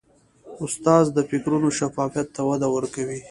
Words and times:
استاد 0.63 1.05
د 1.15 1.17
فکرونو 1.29 1.67
شفافیت 1.79 2.27
ته 2.35 2.41
وده 2.49 2.67
ورکوي. 2.75 3.19